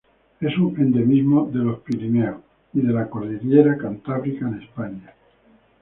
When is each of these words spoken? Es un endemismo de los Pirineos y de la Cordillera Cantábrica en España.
Es 0.39 0.57
un 0.57 0.75
endemismo 0.81 1.47
de 1.53 1.59
los 1.59 1.79
Pirineos 1.81 2.41
y 2.73 2.81
de 2.81 2.91
la 2.91 3.07
Cordillera 3.07 3.77
Cantábrica 3.77 4.47
en 4.47 4.59
España. 4.59 5.13